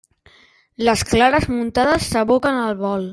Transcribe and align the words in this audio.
Les 0.87 1.03
clares 1.11 1.45
muntades 1.57 2.09
s'aboquen 2.15 2.59
al 2.67 2.79
bol. 2.85 3.07